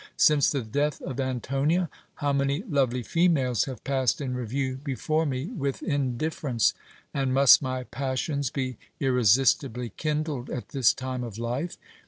[0.17, 5.51] Since the death of Antonia, how many lovely females have passed in review before me
[5.51, 6.73] with indifference:
[7.13, 11.77] and must my passions be irresistibly kindled at this time of life